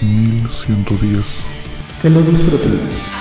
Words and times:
1110. 0.00 1.24
Que 2.00 2.10
lo 2.10 2.22
disfruten. 2.22 3.19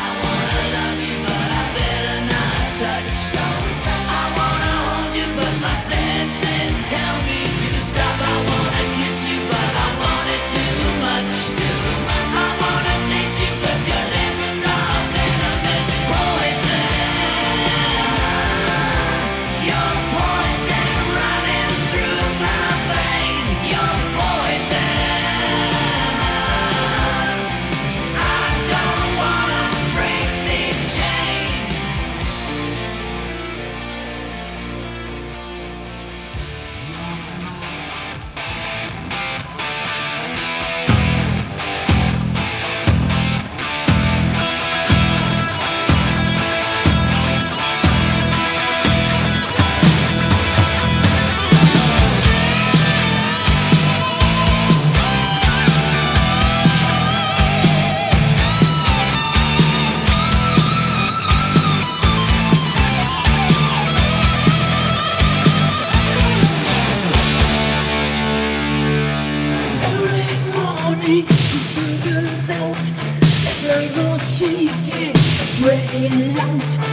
Breaking 76.00 76.89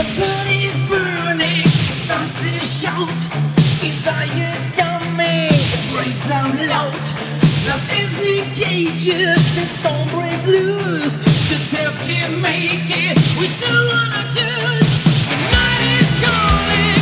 My 0.00 0.06
body's 0.16 0.80
burning, 0.88 1.60
it 1.60 1.68
starts 1.68 2.40
to 2.42 2.58
shout. 2.64 3.20
Desire's 3.82 4.70
coming, 4.70 5.52
it 5.52 5.92
breaks 5.92 6.30
out 6.30 6.54
loud. 6.72 6.94
Lost 7.68 7.92
is 7.92 8.10
the 8.16 8.40
cages, 8.54 9.58
and 9.58 9.68
storm 9.68 10.08
breaks 10.08 10.46
loose. 10.46 11.16
Just 11.50 11.74
help 11.74 11.94
to 12.08 12.16
make 12.40 12.88
it, 12.88 13.18
we 13.38 13.46
still 13.46 13.88
wanna 13.88 14.24
choose. 14.32 14.88
The 15.28 15.36
night 15.52 15.82
is 16.00 16.10
calling, 16.24 16.99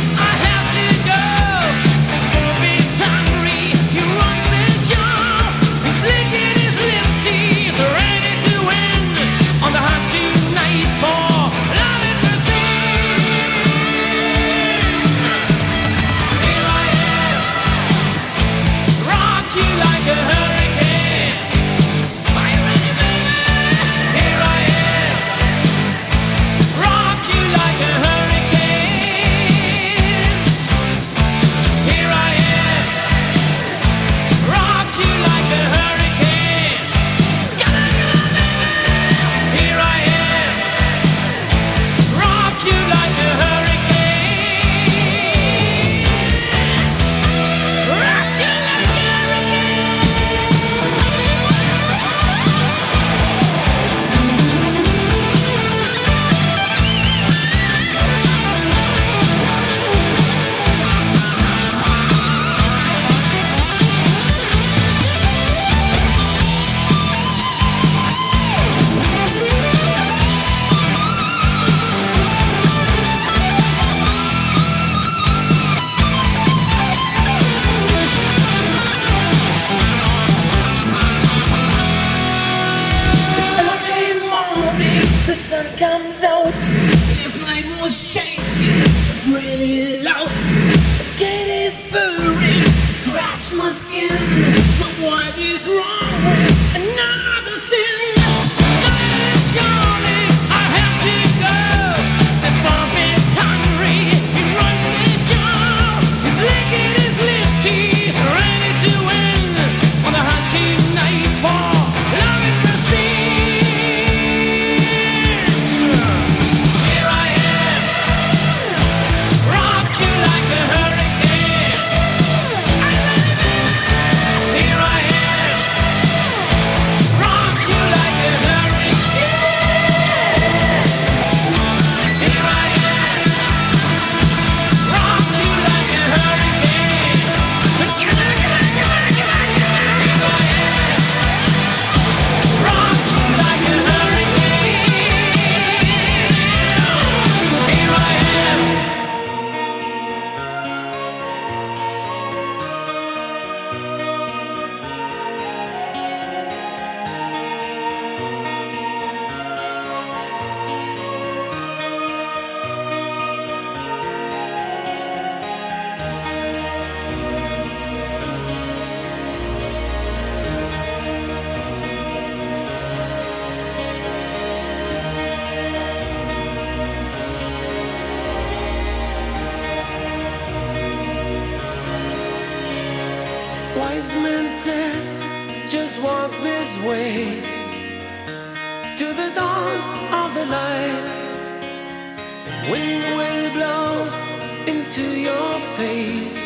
to 194.99 195.17
your 195.17 195.59
face 195.79 196.41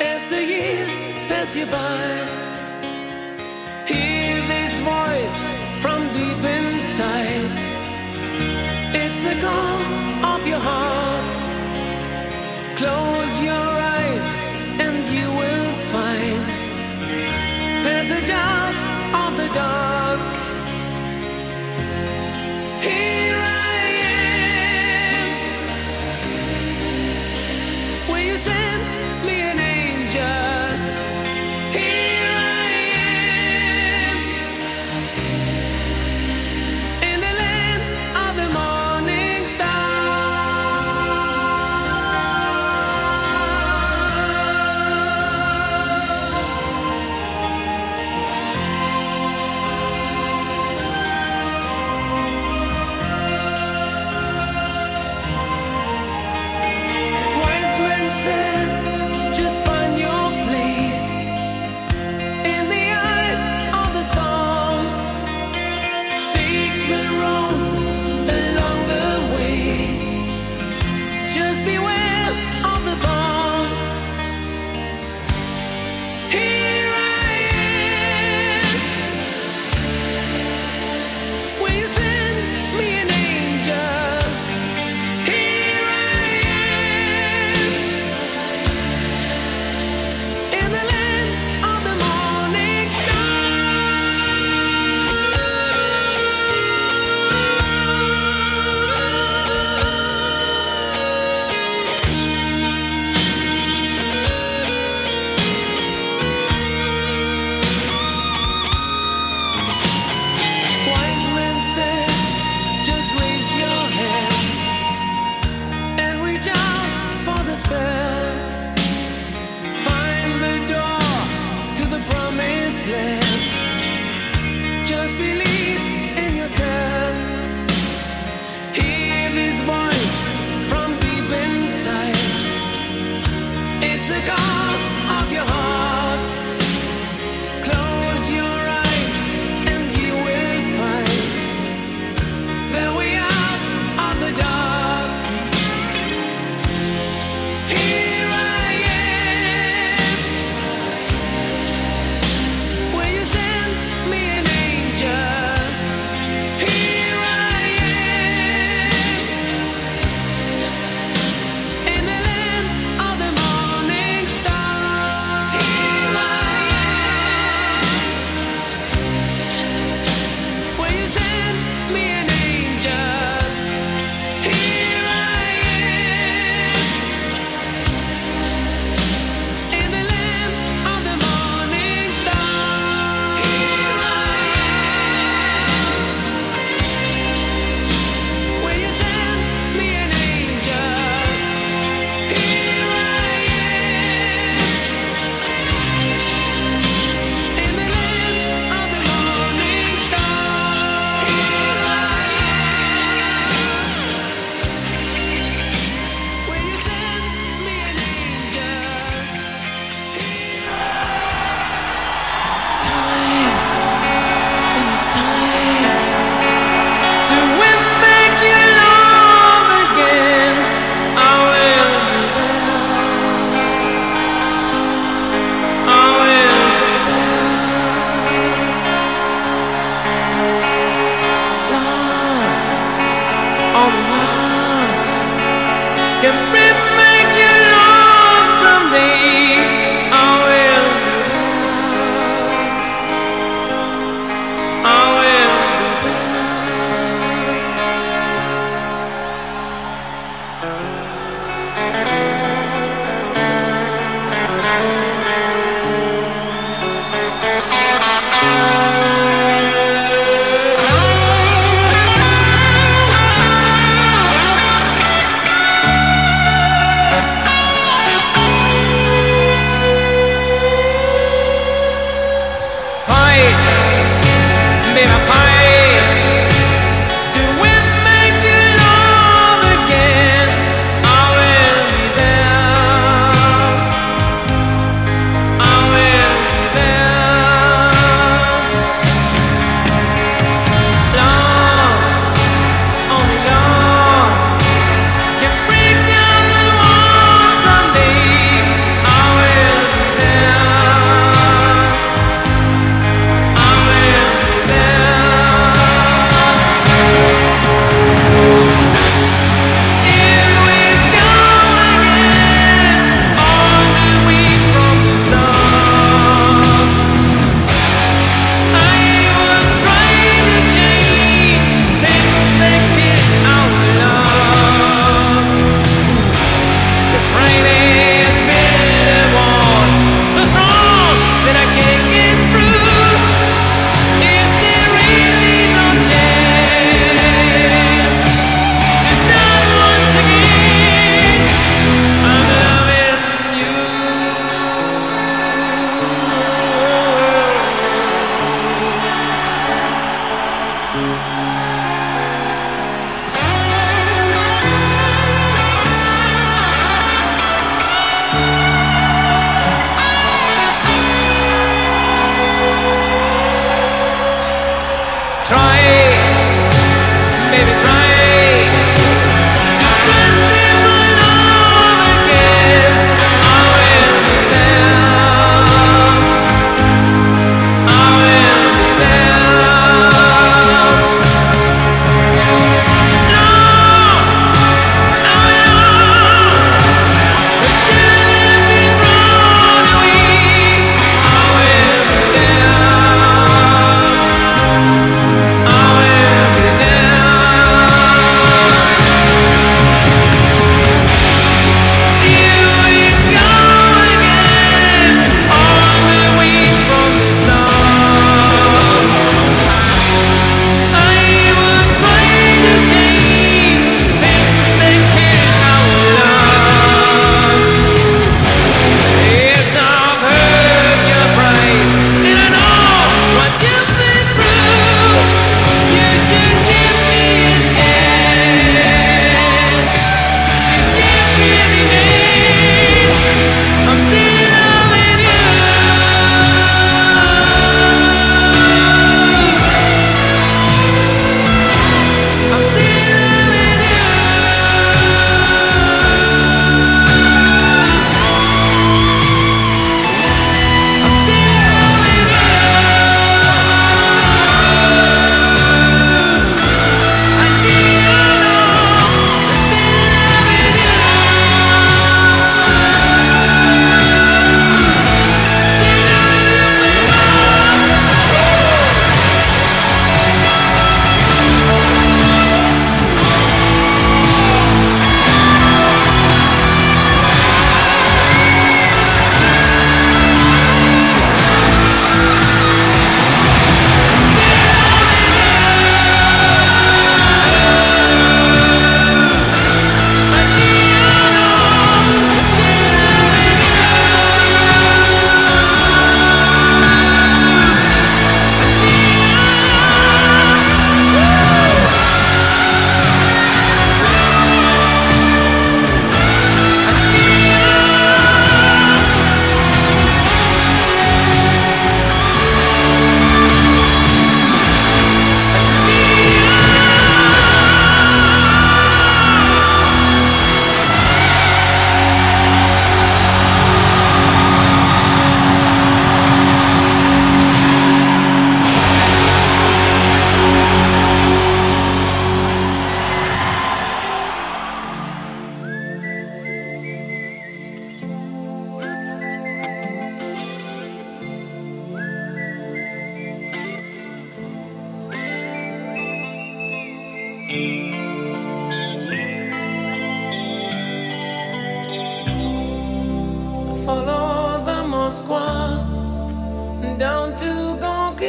as 0.00 0.26
the 0.28 0.42
years 0.54 0.94
pass 1.28 1.54
you 1.54 1.66
by. 1.66 2.06
Hear 3.92 4.36
this 4.54 4.74
voice 4.94 5.38
from 5.82 6.00
deep 6.16 6.42
inside. 6.60 7.54
It's 9.02 9.20
the 9.28 9.36
call 9.44 9.80
of 10.32 10.40
your 10.46 10.62
heart. 10.70 11.36
Close 12.80 13.32
your 13.48 13.68
eyes 13.96 14.26
and 14.84 14.98
you 15.16 15.28
will 15.40 15.72
find 15.94 16.44
passage 17.84 18.30
out 18.30 18.78
of 19.22 19.30
the 19.36 19.48
dark. 19.62 20.47
vision 28.38 28.87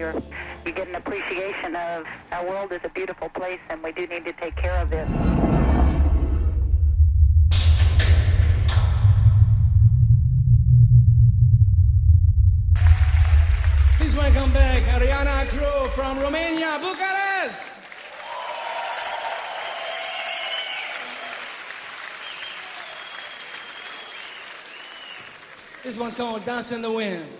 you're 0.00 0.14
you 0.64 0.72
get 0.72 0.88
an 0.88 0.94
appreciation 0.94 1.76
of 1.76 2.06
our 2.32 2.46
world 2.48 2.72
is 2.72 2.80
a 2.84 2.88
beautiful 2.88 3.28
place 3.28 3.60
and 3.68 3.82
we 3.82 3.92
do 3.92 4.06
need 4.06 4.24
to 4.24 4.32
take 4.32 4.56
care 4.56 4.78
of 4.78 4.92
it. 4.94 5.06
Please 13.98 14.16
welcome 14.16 14.50
back 14.52 14.82
Ariana 14.84 15.46
Crew 15.48 15.88
from 15.90 16.18
Romania, 16.18 16.78
Bucharest. 16.80 17.76
This 25.82 25.98
one's 25.98 26.14
called 26.16 26.44
Dance 26.46 26.72
in 26.72 26.80
the 26.80 26.90
Wind. 26.90 27.39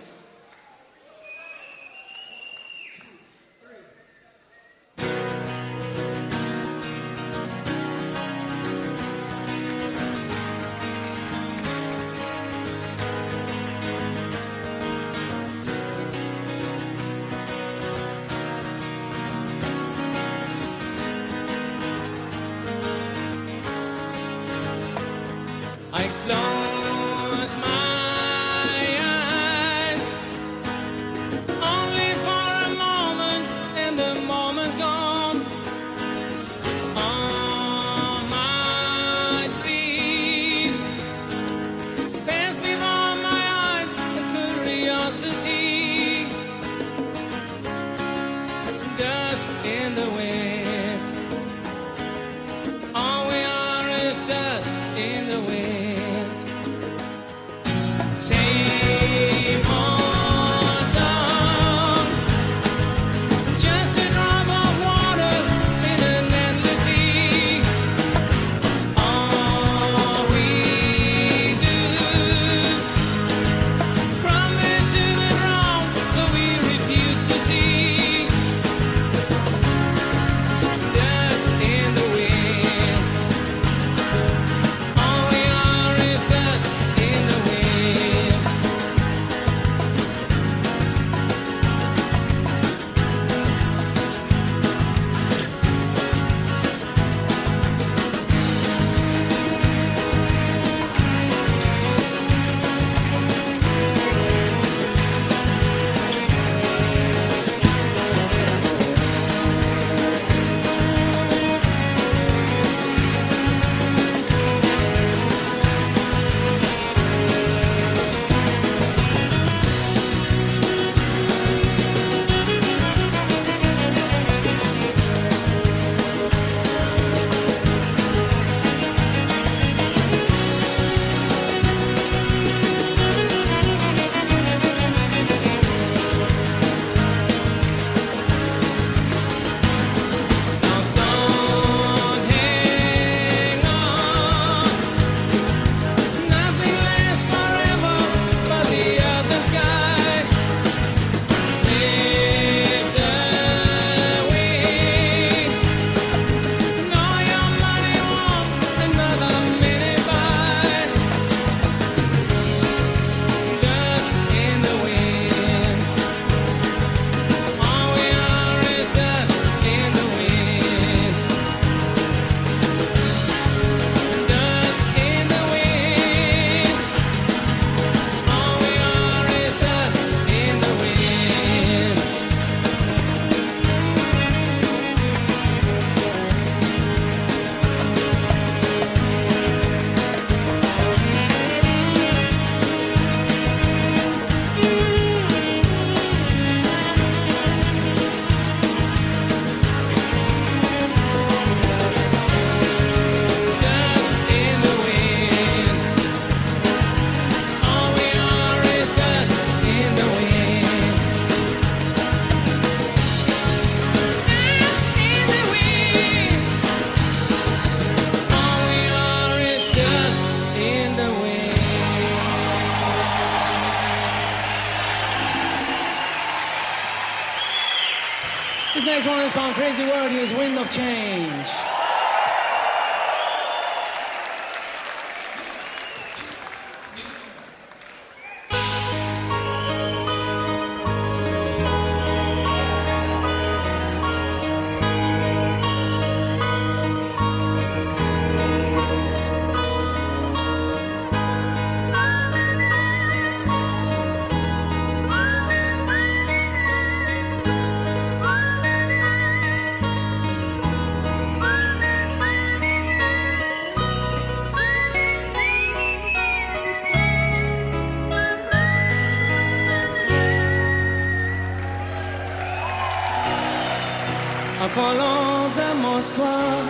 Moskva 276.01 276.65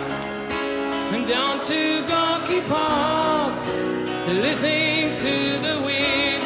and 1.14 1.26
down 1.26 1.58
to 1.64 2.02
Gorky 2.06 2.60
Park, 2.68 3.54
listening 4.28 5.16
to 5.16 5.34
the 5.66 5.80
wind 5.86 6.44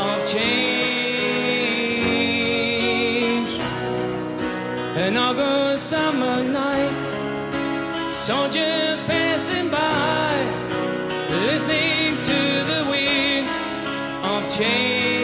of 0.00 0.24
change. 0.24 0.44
An 4.96 5.16
August 5.16 5.90
summer 5.90 6.44
night, 6.44 7.02
soldiers 8.12 9.02
passing 9.02 9.68
by, 9.68 10.36
listening 11.48 12.16
to 12.30 12.64
the 12.70 12.84
wind 12.92 13.48
of 14.22 14.48
change. 14.56 15.23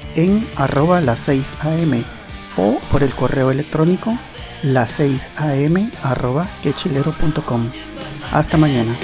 en 0.15 0.47
arroba 0.55 1.01
las 1.01 1.19
6 1.21 1.47
am 1.61 2.03
o 2.57 2.79
por 2.91 3.03
el 3.03 3.11
correo 3.11 3.51
electrónico 3.51 4.17
las 4.63 4.91
6 4.91 5.31
am 5.37 5.91
arroba 6.03 6.47
quechilero.com. 6.63 7.69
Hasta 8.31 8.57
mañana. 8.57 8.95